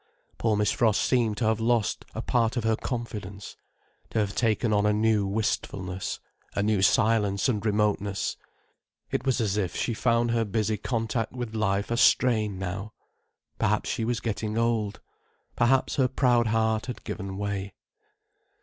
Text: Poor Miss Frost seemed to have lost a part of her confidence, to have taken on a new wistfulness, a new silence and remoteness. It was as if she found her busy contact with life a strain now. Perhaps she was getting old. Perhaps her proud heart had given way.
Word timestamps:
Poor 0.39 0.57
Miss 0.57 0.71
Frost 0.71 1.03
seemed 1.03 1.37
to 1.37 1.45
have 1.45 1.59
lost 1.59 2.05
a 2.15 2.23
part 2.23 2.57
of 2.57 2.63
her 2.63 2.75
confidence, 2.75 3.55
to 4.09 4.17
have 4.17 4.33
taken 4.33 4.73
on 4.73 4.83
a 4.87 4.91
new 4.91 5.27
wistfulness, 5.27 6.19
a 6.55 6.63
new 6.63 6.81
silence 6.81 7.47
and 7.47 7.63
remoteness. 7.63 8.35
It 9.11 9.27
was 9.27 9.39
as 9.39 9.57
if 9.57 9.75
she 9.75 9.93
found 9.93 10.31
her 10.31 10.43
busy 10.43 10.77
contact 10.77 11.33
with 11.33 11.53
life 11.53 11.91
a 11.91 11.97
strain 11.97 12.57
now. 12.57 12.93
Perhaps 13.59 13.91
she 13.91 14.03
was 14.03 14.21
getting 14.21 14.57
old. 14.57 15.01
Perhaps 15.55 15.97
her 15.97 16.07
proud 16.07 16.47
heart 16.47 16.87
had 16.87 17.03
given 17.03 17.37
way. 17.37 17.75